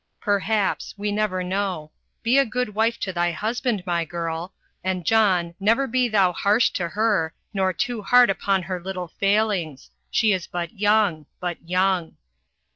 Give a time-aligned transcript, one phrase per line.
[0.19, 0.95] "Perhaps.
[0.97, 1.91] We never know.
[2.23, 4.51] Be a good wife to thy husband, my girl.
[4.83, 9.91] And John, never be thou harsh to her, nor too hard upon her little failings.
[10.09, 12.15] She is but young but young."